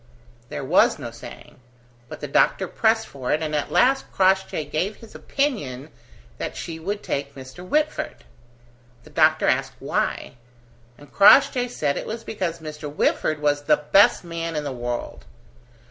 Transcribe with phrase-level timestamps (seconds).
[0.49, 1.59] There was no saying;
[2.09, 5.89] but the doctor pressed for it, and at last Crossjay gave his opinion
[6.39, 7.63] that she would take Mr.
[7.63, 8.23] Whitford.
[9.03, 10.37] The doctor asked why;
[10.97, 12.91] and Crossjay said it was because Mr.
[12.91, 15.25] Whitford was the best man in the world.